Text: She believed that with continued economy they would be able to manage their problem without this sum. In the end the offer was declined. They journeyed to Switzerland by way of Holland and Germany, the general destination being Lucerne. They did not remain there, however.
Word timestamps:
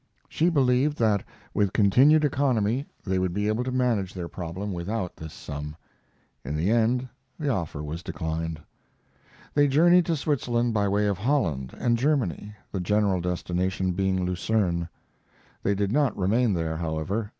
She 0.27 0.49
believed 0.49 0.97
that 0.97 1.23
with 1.53 1.73
continued 1.73 2.25
economy 2.25 2.87
they 3.05 3.19
would 3.19 3.35
be 3.35 3.47
able 3.47 3.63
to 3.63 3.71
manage 3.71 4.15
their 4.15 4.27
problem 4.27 4.73
without 4.73 5.15
this 5.15 5.31
sum. 5.31 5.75
In 6.43 6.55
the 6.55 6.71
end 6.71 7.07
the 7.37 7.49
offer 7.49 7.83
was 7.83 8.01
declined. 8.01 8.59
They 9.53 9.67
journeyed 9.67 10.07
to 10.07 10.15
Switzerland 10.15 10.73
by 10.73 10.87
way 10.87 11.05
of 11.05 11.19
Holland 11.19 11.75
and 11.77 11.99
Germany, 11.99 12.55
the 12.71 12.79
general 12.79 13.21
destination 13.21 13.91
being 13.91 14.25
Lucerne. 14.25 14.89
They 15.61 15.75
did 15.75 15.91
not 15.91 16.17
remain 16.17 16.55
there, 16.55 16.77
however. 16.77 17.29